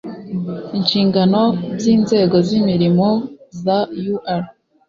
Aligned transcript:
inshingano 0.77 1.41
by 1.77 1.85
inzego 1.95 2.35
z 2.47 2.49
imirimo 2.59 3.07
za 3.63 3.77
ur 4.13 4.43